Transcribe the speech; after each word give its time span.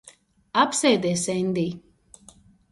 Apsēdies, 0.61 1.27
Endij. 1.37 1.71